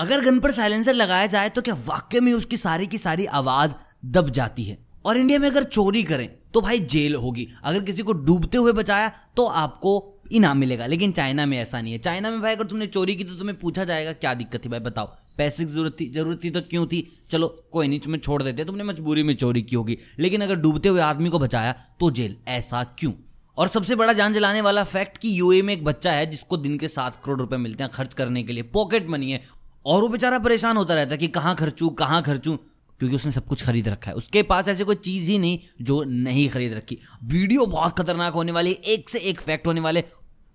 अगर 0.00 0.20
गन 0.20 0.38
पर 0.40 0.52
साइलेंसर 0.52 0.94
लगाया 0.94 1.26
जाए 1.26 1.48
तो 1.48 1.62
क्या 1.62 1.74
वाक्य 1.86 2.20
में 2.20 2.32
उसकी 2.32 2.56
सारी 2.56 2.86
की 2.86 2.98
सारी 2.98 3.26
आवाज़ 3.26 3.72
दब 4.04 4.30
जाती 4.30 4.64
है? 4.64 4.78
और 5.04 5.16
इंडिया 5.16 5.38
में 5.38 5.48
अगर 5.48 5.64
चोरी 5.64 6.02
करें 6.02 6.28
तो 6.54 6.60
भाई 6.60 6.78
जेल 6.78 7.14
होगी। 7.14 7.46
अगर 7.64 7.80
किसी 7.80 8.02
को 8.02 8.12
डूबते 8.12 8.58
हुए 8.58 8.72
बचाया 8.72 9.08
तो 9.36 9.46
आपको 9.46 10.22
इनाम 10.32 10.58
मिलेगा। 10.58 10.86
लेकिन 10.86 11.12
चाइना 11.12 11.46
में 11.46 11.58
ऐसा 11.58 11.80
नहीं 11.80 11.92
है। 11.92 11.98
चाइना 11.98 12.30
में 12.30 12.40
भाई 12.42 12.54
अगर 12.54 12.64
तुमने 12.64 12.86
चोरी 12.86 13.16
की 13.16 13.24
तो 13.24 13.34
तुम्हें 13.34 13.58
पूछा 13.58 13.84
जाएगा, 13.84 14.12
क्या 14.12 14.34
दिक्कत 14.34 14.64
थी? 14.64 14.68
भाई 14.68 14.80
बताओ। 14.80 15.06
पैसे 15.38 15.64
की 15.64 15.72
ज़रूरत 15.72 15.96
थी 16.00 16.10
ज़रूरत 16.10 16.44
थी 16.44 16.50
तो 16.50 16.60
क्यों 16.60 16.86
थी? 16.86 17.06
चलो, 17.30 17.48
कोई 17.72 17.88
नहीं, 17.88 18.00
तुम्हें 18.00 18.20
छोड़ 18.20 18.42
देते 18.42 18.64
तुमने 18.64 18.84
मजबूरी 18.84 19.22
में 19.22 19.34
चोरी 19.36 19.62
की 19.62 19.76
होगी। 19.76 19.98
लेकिन 20.18 20.40
अगर 20.40 20.54
डूबते 20.54 20.88
हुए 20.88 21.00
आदमी 21.00 21.28
को 21.28 21.38
बचाया 21.38 21.72
तो 22.00 22.10
जेल। 22.10 22.36
ऐसा 22.48 22.84
क्यों? 22.98 23.12
और 23.56 23.68
सबसे 23.68 23.94
बड़ा 23.94 24.12
जान 24.12 24.32
जलाने 24.32 24.60
वाला 24.60 24.84
फैक्ट 24.84 25.18
कि 25.18 25.40
यूए 25.40 25.62
में 25.62 25.74
एक 25.74 25.84
बच्चा 25.84 26.12
है, 26.12 26.26
जिसको 26.26 26.56
दिन 26.56 26.78
के 26.78 26.88
सात 26.88 27.20
करोड़ 27.24 27.40
रुपए 27.40 27.56
मिलते 27.56 27.82
हैं 27.82 27.92
खर्च 27.94 28.14
करने 28.14 28.42
के 28.42 28.52
लिए। 28.52 28.62
पॉकेट 28.62 29.10
मनी 29.10 29.32
है। 29.32 29.59
और 29.84 30.02
वो 30.02 30.08
बेचारा 30.08 30.38
परेशान 30.38 30.76
होता 30.76 30.94
रहता 30.94 31.10
है 31.10 31.18
कि 31.18 31.28
कहाँ 31.28 31.54
खर्चू 31.56 31.88
कहाँ 31.90 32.22
खर्चू, 32.22 32.56
क्योंकि 33.00 33.16
उसने 33.16 33.32
सब 33.32 33.46
कुछ 33.46 33.62
खरीद 33.64 33.88
रखा 33.88 34.10
है। 34.10 34.16
उसके 34.16 34.42
पास 34.42 34.68
ऐसी 34.68 34.84
कोई 34.84 34.94
चीज़ 34.96 35.30
ही 35.30 35.38
नहीं 35.38 35.58
जो 35.82 36.02
नहीं 36.04 36.48
खरीद 36.48 36.72
रखी। 36.74 36.98
वीडियो 37.24 37.66
बहुत 37.66 37.98
खतरनाक 37.98 38.32
होने 38.32 38.52
वाली, 38.52 38.72
एक 38.72 39.08
से 39.10 39.18
एक 39.20 39.40
फैक्ट 39.40 39.66
होने 39.66 39.80
वाले। 39.80 40.04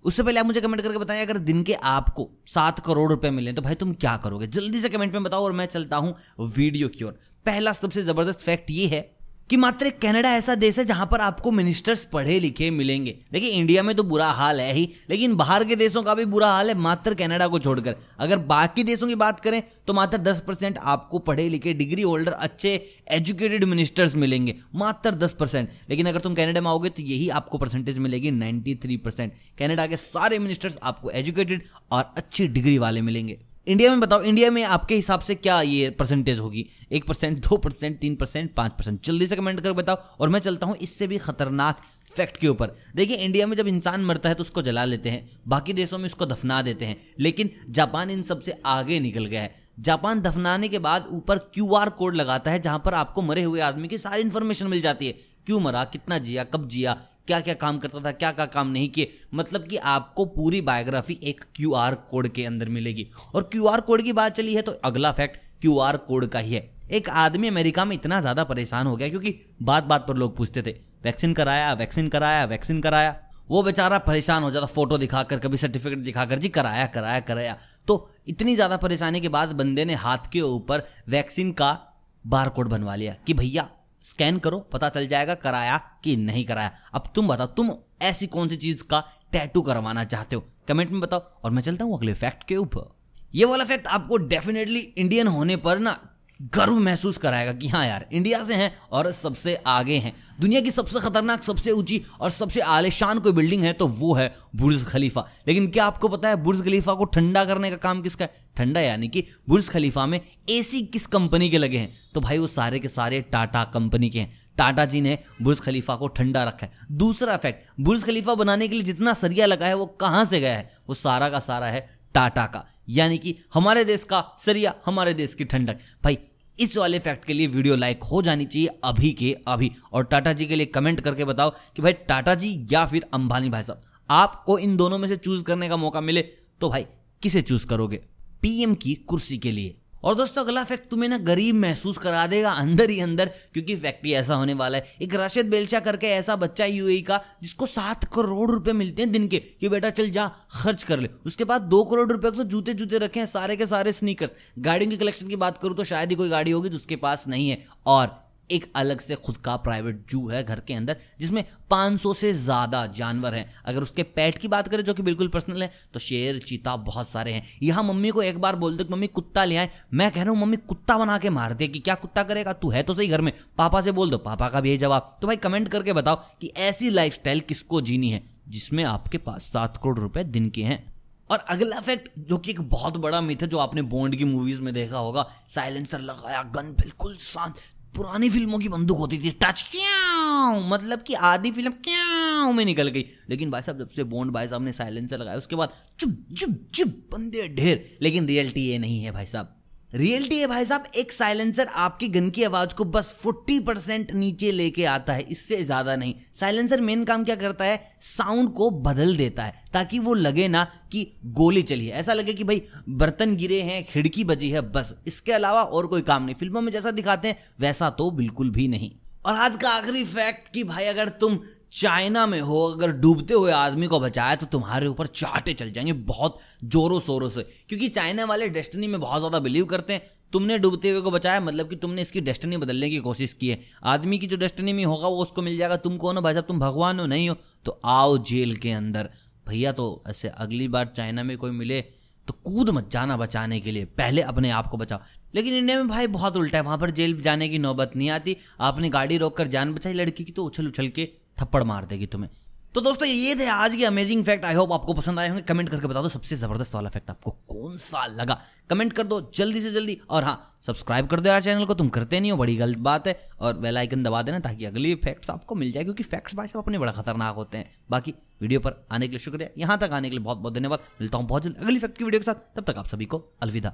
उससे 0.04 0.22
पहले 0.22 0.40
आप 0.40 0.46
मुझे 0.46 0.60
कमेंट 0.60 0.82
करके 0.82 0.98
बताएँ, 0.98 1.22
अगर 1.22 1.38
दिन 1.40 1.62
के 1.62 1.74
आपको 1.74 2.28
सात 2.46 2.78
करोड़ 2.80 3.10
रुपए 3.10 3.30
मिले 3.30 3.52
तो 3.52 3.62
भाई 3.62 3.74
तुम 3.74 3.92
क्या 3.94 4.16
करोगे? 4.16 4.46
जल्दी 4.48 4.80
से 4.80 4.88
कमेंट 4.88 5.12
में 5.12 5.22
बताओ 5.22 5.44
और 5.44 5.52
मैं 5.52 5.66
चलता 5.66 5.96
हूँ 5.96 6.14
वीडियो 6.40 6.88
की 6.88 7.04
ओर। 7.04 7.18
पहला 7.46 7.72
सबसे 7.72 8.02
ज़बरदस्त 8.02 8.40
फैक्ट 8.40 8.70
ये 8.70 8.86
है 8.86 9.15
कि 9.50 9.56
मात्र 9.56 9.90
कनाडा 10.02 10.30
ऐसा 10.30 10.54
देश 10.54 10.78
है 10.78 10.84
जहाँ 10.84 11.06
पर 11.06 11.20
आपको 11.20 11.50
मिनिस्टर्स 11.50 12.04
पढ़े 12.04 12.38
लिखे 12.40 12.70
मिलेंगे। 12.70 13.14
देखिए 13.32 13.50
इंडिया 13.50 13.82
में 13.82 13.94
तो 13.96 14.02
बुरा 14.02 14.30
हाल 14.30 14.60
है 14.60 14.72
ही, 14.72 14.88
लेकिन 15.10 15.34
बाहर 15.36 15.64
के 15.64 15.76
देशों 15.76 16.02
का 16.02 16.14
भी 16.14 16.24
बुरा 16.24 16.48
हाल 16.48 16.68
है, 16.68 16.74
मात्र 16.76 17.14
कनाडा 17.14 17.46
को 17.46 17.58
छोड़कर। 17.58 17.96
अगर 18.18 18.38
बाकी 18.46 18.84
देशों 18.84 19.08
की 19.08 19.14
बात 19.14 19.40
करें 19.40 19.62
तो 19.86 19.94
मात्र 19.94 20.18
10 20.18 20.40
परसेंट 20.46 20.78
आपको 20.78 21.18
पढ़े 21.18 21.48
लिखे 21.48 21.72
डिग्री 21.74 22.02
होल्डर 22.02 22.32
अच्छे 22.32 22.74
एजुकेटेड 23.10 23.64
मिनिस्टर्स 23.64 24.14
मिलेंगे। 24.16 24.56
मात्र 24.74 25.10
10 25.16 25.32
परसेंट। 25.32 25.68
लेकिन 25.90 26.06
अगर 26.06 26.20
तुम 26.20 26.34
कनाडा 26.34 26.60
में 26.60 26.70
आओगे 26.70 26.90
तो 26.90 27.02
यही 27.02 27.28
आपको 27.30 27.58
परसेंटेज 27.58 27.98
मिलेगी 27.98 28.30
93 28.32 28.96
परसेंट 28.96 29.32
के 29.60 29.96
सारे 29.96 30.38
मिनिस्टर्स 30.38 30.78
आपको 30.82 31.10
एजुकेटेड 31.10 31.62
और 31.92 32.12
अच्छी 32.16 32.46
डिग्री 32.48 32.78
वाले 32.78 33.02
मिलेंगे। 33.02 33.38
इंडिया 33.66 33.90
में 33.90 34.00
बताओ, 34.00 34.22
इंडिया 34.22 34.50
में 34.50 34.62
आपके 34.64 34.94
हिसाब 34.94 35.20
से 35.20 35.34
क्या 35.34 35.60
ये 35.62 35.88
परसेंटेज 35.90 36.38
होगी? 36.38 36.66
एक 36.92 37.04
परसेंट 37.04 37.38
दो 37.38 37.56
परसेंट 37.56 37.98
तीन 38.00 38.14
परसेंट 38.16 38.52
पाँच 38.54 38.72
परसेंट 38.72 39.00
जल्दी 39.04 39.26
से 39.26 39.36
कमेंट 39.36 39.60
कर 39.60 39.72
बताओ, 39.72 39.96
और 40.20 40.28
मैं 40.28 40.40
चलता 40.40 40.66
हूँ 40.66 40.76
इससे 40.76 41.06
भी 41.06 41.18
खतरनाक 41.18 41.80
फैक्ट 42.10 42.36
के 42.36 42.48
ऊपर। 42.48 42.74
देखिए, 42.96 43.16
इंडिया 43.16 43.46
में 43.46 43.56
जब 43.56 43.66
इंसान 43.68 44.04
मरता 44.04 44.28
है 44.28 44.34
तो 44.34 44.42
उसको 44.42 44.62
जला 44.62 44.84
लेते 44.84 45.08
हैं, 45.08 45.28
बाकी 45.48 45.72
देशों 45.72 45.98
में 45.98 46.06
उसको 46.06 46.26
दफना 46.26 46.60
देते 46.62 46.84
हैं, 46.84 46.96
लेकिन 47.20 47.50
जापान 47.70 48.10
इन 48.10 48.22
सबसे 48.22 48.54
आगे 48.66 49.00
निकल 49.00 49.26
गया 49.26 49.42
है। 49.42 49.54
जापान 49.78 50.20
दफनाने 50.20 50.68
के 50.68 50.78
बाद 50.78 51.06
ऊपर 51.12 51.38
क्यू 51.54 51.74
आर 51.74 51.88
कोड 51.90 52.14
लगाता 52.14 52.50
है 52.50 52.58
जहाँ 52.58 52.78
पर 52.84 52.94
आपको 52.94 53.22
मरे 53.22 53.42
हुए 53.42 53.60
आदमी 53.60 53.88
की 53.88 53.98
सारी 53.98 54.22
इंफॉर्मेशन 54.22 54.66
मिल 54.66 54.80
जाती 54.80 55.06
है। 55.06 55.14
क्यों 55.46 55.60
मरा? 55.60 55.82
कितना 55.84 56.18
जिया? 56.18 56.44
कब 56.44 56.66
जिया? 56.68 56.92
क्या 57.26 57.40
क्या 57.40 57.54
काम 57.54 57.78
करता 57.78 58.00
था? 58.00 58.12
क्या 58.12 58.30
क्या 58.30 58.46
काम 58.46 58.68
नहीं 58.68 58.88
किए? 58.88 59.12
मतलब 59.34 59.64
कि 59.64 59.76
आपको 59.76 60.24
पूरी 60.26 60.60
बायोग्राफी 60.60 61.18
एक 61.24 61.44
क्यू 61.56 61.72
आर 61.74 61.94
कोड 62.10 62.28
के 62.28 62.44
अंदर 62.44 62.68
मिलेगी। 62.68 63.06
और 63.34 63.42
क्यू 63.52 63.66
आर 63.66 63.80
कोड 63.80 64.02
की 64.02 64.12
बात 64.12 64.32
चली 64.32 64.54
है 64.54 64.62
तो 64.62 64.72
अगला 64.84 65.12
फैक्ट 65.12 65.40
क्यू 65.60 65.78
आर 65.78 65.96
कोड 65.98 66.26
का 66.26 66.38
ही 66.38 66.54
है। 66.54 66.70
एक 66.90 67.08
आदमी 67.10 67.48
अमेरिका 67.48 67.84
में 67.84 67.94
इतना 67.96 68.20
ज़्यादा 68.20 68.44
परेशान 68.44 68.86
हो 68.86 68.96
गया 68.96 69.08
क्योंकि 69.08 69.34
बात 69.62 69.84
बात 69.84 70.06
पर 70.08 70.16
लोग 70.16 70.36
पूछते 70.36 70.62
थे। 70.62 70.74
वैक्सीन 71.04 71.32
कराया 71.34 71.72
वैक्सीन 71.74 72.08
कराया 72.08 72.44
वैक्सीन 72.44 72.80
कराया। 72.80 73.14
वो 73.50 73.62
बेचारा 73.62 73.98
परेशान 73.98 74.42
हो 74.42 74.50
जाता, 74.50 74.66
फ़ोटो 74.66 74.98
दिखाकर, 74.98 75.38
कभी 75.38 75.56
सर्टिफिकेट 75.56 75.98
दिखाकर, 75.98 76.38
जी, 76.38 76.48
कराया 76.48 76.86
कराया 76.86 77.20
कराया। 77.20 77.56
तो 77.88 78.10
इतनी 78.28 78.54
ज़्यादा 78.54 78.76
परेशानी 78.76 79.20
के 79.20 79.28
बाद 79.28 79.52
बंदे 79.52 79.84
ने 79.84 79.94
हाथ 79.94 80.18
के 80.32 80.40
ऊपर 80.40 80.82
वैक्सीन 81.08 81.52
का 81.52 81.78
बार 82.26 82.48
कोड 82.48 82.68
बनवा 82.68 82.94
लिया 82.94 83.14
कि, 83.26 83.34
भैया, 83.34 83.68
स्कैन 84.02 84.38
करो, 84.38 84.58
पता 84.58 84.88
चल 84.88 85.06
जाएगा 85.06 85.34
कराया 85.34 85.76
कि 86.04 86.16
नहीं 86.16 86.44
कराया। 86.44 86.72
अब 86.94 87.12
तुम 87.14 87.28
बताओ, 87.28 87.46
तुम 87.46 87.70
ऐसी 88.02 88.26
कौन 88.26 88.48
सी 88.48 88.56
चीज़ 88.56 88.84
का 88.84 89.04
टैटू 89.32 89.62
करवाना 89.62 90.04
चाहते 90.04 90.36
हो? 90.36 90.44
कमेंट 90.68 90.90
में 90.90 91.00
बताओ 91.00 91.20
और 91.44 91.50
मैं 91.50 91.62
चलता 91.62 91.84
हूँ 91.84 91.96
अगले 91.98 92.14
फैक्ट 92.14 92.44
के 92.44 92.56
ऊपर। 92.56 92.96
ये 93.34 93.44
वाला 93.44 93.64
फैक्ट 93.64 93.86
आपको 93.86 94.16
डेफिनेटली 94.16 94.78
इंडियन 94.78 95.26
होने 95.26 95.56
पर 95.56 95.78
ना 95.78 96.15
गर्व 96.40 96.72
महसूस 96.72 97.18
कराएगा 97.18 97.52
कि 97.52 97.68
हाँ 97.68 97.86
यार, 97.86 98.06
इंडिया 98.12 98.44
से 98.44 98.54
हैं 98.54 98.70
और 98.92 99.10
सबसे 99.12 99.54
आगे 99.66 99.96
हैं। 99.96 100.12
दुनिया 100.40 100.60
की 100.60 100.70
सबसे 100.70 101.00
खतरनाक, 101.00 101.42
सबसे 101.42 101.70
ऊँची 101.70 102.02
और 102.20 102.30
सबसे 102.30 102.60
आलिशान 102.60 103.18
कोई 103.18 103.32
बिल्डिंग 103.32 103.64
है 103.64 103.72
तो 103.72 103.86
वो 103.86 104.14
है 104.14 104.32
बुर्ज 104.56 104.84
खलीफा। 104.84 105.26
लेकिन 105.48 105.68
क्या 105.68 105.84
आपको 105.84 106.08
पता 106.08 106.28
है 106.28 106.36
बुर्ज 106.36 106.62
खलीफा 106.64 106.94
को 106.94 107.04
ठंडा 107.04 107.44
करने 107.44 107.70
का 107.70 107.76
काम 107.76 108.02
किसका 108.02 108.24
है? 108.24 108.46
ठंडा 108.56 108.80
यानी 108.80 109.08
कि 109.08 109.24
बुर्ज 109.48 109.68
खलीफा 109.68 110.06
में 110.06 110.20
एसी 110.50 110.82
किस 110.82 111.06
कंपनी 111.06 111.50
के 111.50 111.58
लगे 111.58 111.78
हैं? 111.78 111.92
तो 112.14 112.20
भाई 112.20 112.38
वो 112.38 112.46
सारे 112.46 112.78
के 112.78 112.88
सारे 112.88 113.20
टाटा 113.20 113.64
कंपनी 113.64 114.10
के 114.10 114.20
हैं। 114.20 114.46
टाटा 114.58 114.84
जी 114.84 115.00
ने 115.00 115.18
बुर्ज 115.42 115.60
खलीफा 115.60 115.96
को 115.96 116.08
ठंडा 116.08 116.44
रखा 116.44 116.66
है। 116.66 116.72
दूसरा 116.92 117.36
फैक्ट, 117.36 117.64
बुर्ज 117.80 118.04
खलीफा 118.04 118.34
बनाने 118.34 118.68
के 118.68 118.74
लिए 118.74 118.84
जितना 118.84 119.12
सरिया 119.14 119.46
लगा 119.46 119.66
है 119.66 119.74
वो 119.74 119.86
कहाँ 119.86 120.24
से 120.24 120.40
गया 120.40 120.56
है? 120.56 120.70
वो 120.88 120.94
सारा 120.94 121.28
का 121.28 121.40
सारा 121.40 121.66
है 121.66 121.95
टाटा 122.16 122.44
का, 122.46 122.64
यानी 122.88 123.18
कि 123.18 123.34
हमारे 123.54 123.84
देश 123.84 124.04
का 124.04 124.22
सरिया, 124.38 124.74
हमारे 124.86 125.12
देश 125.14 125.34
की 125.34 125.44
ठंडक। 125.44 125.78
भाई, 126.04 126.18
इस 126.58 126.76
वाले 126.76 126.98
फैक्ट 126.98 127.24
के 127.24 127.32
लिए 127.32 127.46
वीडियो 127.46 127.76
लाइक 127.76 128.04
हो 128.04 128.20
जानी 128.22 128.44
चाहिए 128.44 128.68
अभी 128.84 129.10
के 129.12 129.36
अभी। 129.48 129.70
और 129.92 130.04
टाटा 130.04 130.32
जी 130.32 130.46
के 130.46 130.56
लिए 130.56 130.66
कमेंट 130.66 131.00
करके 131.00 131.24
बताओ 131.24 131.50
कि 131.76 131.82
भाई, 131.82 131.92
टाटा 131.92 132.34
जी 132.34 132.66
या 132.72 132.86
फिर 132.86 133.06
अंबानी 133.14 133.50
भाई 133.50 133.62
साहब, 133.62 133.82
आपको 134.10 134.58
इन 134.58 134.76
दोनों 134.76 134.98
में 134.98 135.08
से 135.08 135.16
चूज़ 135.16 135.44
करने 135.44 135.68
का 135.68 135.76
मौका 135.76 136.00
मिले 136.00 136.22
तो 136.60 136.70
भाई, 136.70 136.86
किसे 137.22 137.42
चूज़ 137.42 137.66
करोगे? 137.66 137.96
पीएम 138.42 138.74
की 138.74 138.94
कुर्सी 138.94 139.38
के 139.38 139.52
लिए। 139.52 139.76
और 140.04 140.14
दोस्तों, 140.14 140.44
अगला 140.44 140.64
फैक्ट 140.64 140.88
तुम्हें 140.88 141.10
ना 141.10 141.18
गरीब 141.18 141.54
महसूस 141.54 141.98
करा 141.98 142.26
देगा 142.26 142.50
अंदर 142.50 142.90
ही 142.90 143.00
अंदर, 143.00 143.26
क्योंकि 143.26 143.76
फैक्ट्री 143.76 144.12
ऐसा 144.12 144.34
होने 144.34 144.54
वाला 144.54 144.78
है। 144.78 144.84
एक 145.02 145.14
राशिद 145.14 145.46
बेलचा 145.46 145.80
करके 145.80 146.06
ऐसा 146.06 146.36
बच्चा 146.36 146.64
यूएई 146.64 147.02
का, 147.02 147.20
जिसको 147.42 147.66
सात 147.66 148.04
करोड़ 148.04 148.50
रुपए 148.50 148.72
मिलते 148.72 149.02
हैं 149.02 149.12
दिन 149.12 149.28
के। 149.28 149.38
कि 149.38 149.68
बेटा, 149.68 149.90
चल 149.90 150.10
जा, 150.10 150.30
खर्च 150.50 150.84
कर 150.84 151.00
ले। 151.00 151.08
उसके 151.26 151.44
बाद 151.44 151.62
दो 151.62 151.84
करोड़ 151.84 152.12
रुपए 152.12 152.30
तो 152.30 152.44
जूते 152.44 152.74
जूते 152.74 152.98
रखे 152.98 153.20
हैं, 153.20 153.26
सारे 153.26 153.56
के 153.56 153.66
सारे 153.66 153.92
स्नीकर्स 153.92 154.32
गाड़ियों 154.58 154.90
की 154.90 154.96
कलेक्शन 154.96 155.28
की 155.28 155.36
बात 155.36 155.58
करूँ 155.58 155.76
तो 155.76 155.84
शायद 155.84 156.10
ही 156.10 156.16
कोई 156.16 156.28
गाड़ी 156.28 156.50
होगी 156.50 156.68
जिसके 156.68 156.86
उसके 156.86 156.96
पास 156.96 157.28
नहीं 157.28 157.50
है। 157.50 157.66
और 157.86 158.25
एक 158.50 158.66
अलग 158.76 159.00
से 159.00 159.14
खुद 159.16 159.36
का 159.36 159.56
प्राइवेट 159.58 160.04
जू 160.10 160.26
है 160.28 160.42
घर 160.44 160.60
के 160.60 160.74
अंदर, 160.74 160.96
जिसमें 161.20 161.44
500 161.70 162.12
से 162.14 162.32
ज़्यादा 162.32 162.84
जानवर 162.88 163.34
हैं। 163.34 163.46
अगर 163.64 163.82
उसके 163.82 164.02
पेट 164.02 164.38
की 164.38 164.48
बात 164.48 164.68
करें, 164.68 164.84
जो 164.84 164.94
कि 164.94 165.02
बिल्कुल 165.02 165.28
पर्सनल 165.28 165.62
है 165.62 165.70
तो 165.94 165.98
शेर, 165.98 166.38
चीता 166.38 166.76
बहुत 166.76 167.08
सारे 167.08 167.32
हैं। 167.32 167.42
यहाँ 167.62 167.84
मम्मी 167.84 168.10
को 168.10 168.22
एक 168.22 168.38
बार 168.38 168.56
बोल 168.56 168.76
दो 168.76 168.84
मम्मी, 168.90 169.06
कुत्ता 169.08 169.44
ले 169.44 169.56
आए। 169.56 169.68
मैं 169.94 170.10
कह 170.10 170.22
रहा 170.22 170.30
हूँ, 170.30 170.40
मम्मी, 170.40 170.56
कुत्ता 170.58 170.98
बना 170.98 171.18
के 171.18 171.30
मार 171.30 171.54
दे 171.54 171.68
कि 171.68 171.78
क्या 171.78 171.94
कुत्ता 171.96 172.22
करेगा? 172.22 172.52
तू 172.52 172.70
है 172.70 172.82
तो 172.82 172.94
सही 172.94 173.08
घर 173.08 173.20
में। 173.20 173.32
पापा 173.58 173.80
से 173.80 173.92
बोल 173.92 174.10
दो, 174.10 174.18
पापा 174.18 174.48
का 174.48 174.60
भी 174.60 174.68
यही 174.68 174.78
जवाब। 174.78 175.16
तो 175.20 175.26
भाई 175.26 175.36
कमेंट 175.38 175.68
करके 175.68 175.92
बताओ 175.92 176.22
कि 176.40 176.52
ऐसी 176.58 176.90
लाइफ 176.90 177.22
किसको 177.26 177.80
जीनी 177.80 178.10
है, 178.10 178.22
जिसमें 178.48 178.84
आपके 178.84 179.18
पास 179.18 179.42
सात 179.42 179.76
करोड़ 179.76 179.98
रुपए 179.98 180.24
दिन 180.24 180.50
के 180.50 180.62
हैं। 180.62 180.84
और 181.30 181.38
अगला 181.48 181.80
फैक्ट 181.80 182.08
जो 182.18 182.36
कि 182.38 182.50
एक 182.50 182.60
बहुत 182.62 182.96
बड़ा 182.96 183.20
मिथ 183.20 183.36
है, 183.36 183.46
जो 183.48 183.58
आपने 183.58 183.82
बॉन्ड 183.84 184.16
की 184.16 184.24
मूवीज़ 184.24 184.60
में 184.62 184.72
देखा 184.74 184.98
होगा 184.98 185.26
साइलेंसर 185.48 186.00
लगाया 186.00 186.42
गन 186.54 186.72
बिल्कुल 186.72 187.16
शांत 187.16 187.54
पुरानी 187.96 188.30
फ़िल्मों 188.30 188.58
की 188.58 188.68
बंदूक 188.68 188.98
होती 188.98 189.18
थी। 189.18 189.30
टच 189.30 189.62
क्या 189.72 190.60
मतलब 190.68 191.02
कि 191.02 191.14
आधी 191.14 191.50
फ़िल्म 191.50 191.70
क्या 191.70 192.50
में 192.52 192.64
निकल 192.64 192.88
गई। 192.88 193.04
लेकिन 193.30 193.50
भाई 193.50 193.62
साहब, 193.62 193.78
जब 193.78 193.88
से 193.88 194.04
बॉन्ड 194.04 194.32
भाई 194.32 194.48
साहब 194.48 194.62
ने 194.62 194.72
साइलेंसर 194.72 195.18
लगाया, 195.18 195.38
उसके 195.38 195.56
बाद 195.56 195.72
चुप 196.00 196.26
चुप 196.38 196.68
चुप, 196.74 196.88
बंदे 197.12 197.48
ढेर। 197.48 197.98
लेकिन 198.02 198.26
रियलिटी 198.26 198.60
ये 198.60 198.78
नहीं 198.78 199.02
है 199.02 199.10
भाई 199.10 199.26
साहब। 199.26 199.52
रियलिटी 199.92 200.38
है 200.38 200.46
भाई 200.46 200.64
साहब, 200.64 200.84
एक 200.96 201.12
साइलेंसर 201.12 201.66
आपकी 201.66 202.08
गन 202.08 202.30
की 202.30 202.42
आवाज़ 202.44 202.74
को 202.74 202.84
बस 202.84 203.12
40 203.16 203.58
परसेंट 203.60 204.12
नीचे 204.12 204.50
लेके 204.52 204.84
आता 204.84 205.12
है, 205.12 205.22
इससे 205.22 205.62
ज़्यादा 205.64 205.94
नहीं। 205.96 206.14
साइलेंसर 206.34 206.80
मेन 206.80 207.04
काम 207.04 207.24
क्या 207.24 207.36
करता 207.36 207.64
है? 207.64 207.80
साउंड 208.00 208.52
को 208.52 208.70
बदल 208.70 209.16
देता 209.16 209.42
है, 209.42 209.54
ताकि 209.72 209.98
वो 209.98 210.14
लगे 210.14 210.48
ना 210.48 210.64
कि 210.92 211.06
गोली 211.24 211.62
चली 211.62 211.86
है। 211.86 211.98
ऐसा 211.98 212.14
लगे 212.14 212.32
कि 212.32 212.44
भाई 212.44 212.62
बर्तन 212.88 213.36
गिरे 213.36 213.60
हैं, 213.62 213.82
खिड़की 213.84 214.24
बजी 214.24 214.50
है, 214.50 214.60
बस। 214.60 214.94
इसके 215.06 215.32
अलावा 215.32 215.62
और 215.62 215.86
कोई 215.86 216.02
काम 216.02 216.24
नहीं। 216.24 216.34
फ़िल्मों 216.34 216.60
में 216.60 216.72
जैसा 216.72 216.90
दिखाते 216.90 217.28
हैं, 217.28 217.38
वैसा 217.60 217.90
तो 217.90 218.10
बिल्कुल 218.10 218.50
भी 218.50 218.68
नहीं। 218.68 218.90
और 219.26 219.34
आज 219.34 219.56
का 219.56 219.70
आखिरी 219.70 220.02
फैक्ट 220.04 220.48
कि 220.48 220.62
भाई 220.64 220.84
अगर 220.84 221.08
तुम 221.20 221.38
चाइना 221.72 222.26
में 222.26 222.40
हो, 222.40 222.62
अगर 222.64 222.90
डूबते 222.92 223.34
हुए 223.34 223.52
आदमी 223.52 223.86
को 223.86 223.98
बचाया 224.00 224.34
तो 224.34 224.46
तुम्हारे 224.46 224.86
ऊपर 224.86 225.06
चाटे 225.06 225.52
चल 225.52 225.70
जाएँगे 225.70 225.92
बहुत 225.92 226.38
जोरों 226.64 227.00
शोरों 227.00 227.28
से। 227.28 227.42
क्योंकि 227.68 227.88
चाइना 227.88 228.24
वाले 228.24 228.48
डेस्टिनी 228.48 228.86
में 228.86 229.00
बहुत 229.00 229.20
ज़्यादा 229.20 229.38
बिलीव 229.38 229.64
करते 229.64 229.92
हैं। 229.92 230.02
तुमने 230.32 230.58
डूबते 230.58 230.90
हुए 230.90 231.00
को 231.00 231.10
बचाया 231.10 231.40
मतलब 231.40 231.68
कि 231.70 231.76
तुमने 231.76 232.02
इसकी 232.02 232.20
डेस्टिनी 232.20 232.56
बदलने 232.56 232.90
की 232.90 232.98
कोशिश 232.98 233.32
की 233.32 233.48
है। 233.48 233.60
आदमी 233.84 234.18
की 234.18 234.26
जो 234.26 234.36
डेस्टिनी 234.36 234.72
में 234.72 234.84
होगा, 234.84 235.08
वो 235.08 235.22
उसको 235.22 235.42
मिल 235.42 235.58
जाएगा। 235.58 235.76
तुम 235.78 235.96
कौन 235.96 236.16
हो 236.16 236.22
भाई 236.22 236.34
साहब? 236.34 236.44
तुम 236.44 236.60
भगवान 236.60 237.00
हो, 237.00 237.06
नहीं 237.06 237.28
हो 237.28 237.36
तो 237.64 237.80
आओ 237.84 238.16
जेल 238.18 238.56
के 238.56 238.70
अंदर। 238.72 239.08
भैया 239.48 239.72
तो 239.72 240.02
ऐसे 240.08 240.28
अगली 240.28 240.68
बार 240.68 240.92
चाइना 240.96 241.22
में 241.22 241.36
कोई 241.38 241.50
मिले 241.50 241.84
तो 242.28 242.34
कूद 242.44 242.70
मत 242.70 242.90
जाना 242.90 243.16
बचाने 243.16 243.60
के 243.60 243.70
लिए, 243.70 243.84
पहले 243.84 244.22
अपने 244.22 244.50
आप 244.50 244.66
को 244.66 244.76
बचाओ। 244.76 244.98
लेकिन 245.34 245.54
इंडिया 245.54 245.76
में 245.76 245.88
भाई 245.88 246.06
बहुत 246.06 246.36
उल्टा 246.36 246.58
है, 246.58 246.64
वहाँ 246.64 246.78
पर 246.78 246.90
जेल 246.90 247.20
जाने 247.22 247.48
की 247.48 247.58
नौबत 247.58 247.92
नहीं 247.96 248.10
आती। 248.10 248.36
आपने 248.60 248.88
गाड़ी 248.88 249.18
रोक 249.18 249.36
कर 249.36 249.46
जान 249.46 249.74
बचाई 249.74 249.92
लड़की 249.92 250.24
की 250.24 250.32
तो 250.32 250.44
उछल 250.44 250.66
उछल 250.66 250.88
के 250.88 251.08
थप्पड़ 251.40 251.62
मार 251.62 251.84
देगी 251.84 252.06
तुम्हें। 252.06 252.30
तो 252.76 252.80
दोस्तों, 252.80 253.06
ये 253.08 253.34
थे 253.34 253.46
आज 253.48 253.74
के 253.74 253.84
अमेजिंग 253.84 254.24
फैक्ट 254.24 254.44
आई 254.44 254.54
होप 254.54 254.72
आपको 254.72 254.94
पसंद 254.94 255.18
आए 255.18 255.28
होंगे. 255.28 255.42
कमेंट 255.42 255.68
करके 255.68 255.86
बता 255.86 256.00
दो 256.02 256.08
सबसे 256.08 256.36
ज़बरदस्त 256.36 256.74
वाला 256.74 256.88
फैक्ट 256.88 257.10
आपको 257.10 257.30
कौन 257.48 257.76
सा 257.76 258.04
लगा? 258.06 258.38
कमेंट 258.70 258.92
कर 258.92 259.04
दो 259.04 259.20
जल्दी 259.34 259.60
से 259.60 259.70
जल्दी. 259.72 259.96
और 260.10 260.24
हाँ 260.24 260.58
सब्सक्राइब 260.66 261.06
कर 261.06 261.20
दो 261.20 261.28
यार 261.30 261.42
चैनल 261.42 261.64
को. 261.64 261.74
तुम 261.74 261.88
करते 261.88 262.20
नहीं 262.20 262.32
हो, 262.32 262.36
बड़ी 262.36 262.56
गलत 262.56 262.78
बात 262.78 263.06
है. 263.08 263.18
और 263.40 263.58
बेल 263.58 263.78
आइकन 263.78 264.02
दबा 264.02 264.22
देना 264.22 264.38
ताकि 264.38 264.64
अगली 264.64 264.94
फैक्ट्स 265.04 265.30
आपको 265.30 265.54
मिल 265.54 265.72
जाए, 265.72 265.84
क्योंकि 265.84 266.02
फैक्ट्स 266.02 266.34
भाई 266.34 266.46
साहब 266.46 266.64
अपने 266.64 266.78
बड़ा 266.78 266.92
खतरनाक 266.92 267.34
होते 267.34 267.58
हैं. 267.58 267.70
बाकी 267.90 268.14
वीडियो 268.40 268.60
पर 268.60 268.86
आने 268.92 269.06
के 269.06 269.10
लिए 269.10 269.20
शुक्रिया. 269.20 269.48
यहाँ 269.58 269.78
तक 269.78 269.92
आने 269.92 270.10
के 270.10 270.16
लिए 270.16 270.24
बहुत 270.24 270.38
बहुत 270.38 270.54
धन्यवाद. 270.54 270.80
मिलता 271.00 271.18
हूँ 271.18 271.26
बहुत 271.26 271.42
जल्द 271.42 271.56
अगली 271.56 271.78
फैक्ट 271.78 271.98
की 271.98 272.04
वीडियो 272.04 272.20
के 272.20 272.24
साथ. 272.24 272.56
तब 272.56 272.72
तक 272.72 272.78
आप 272.78 272.86
सभी 272.86 273.04
को 273.04 273.24
अलविदा. 273.42 273.72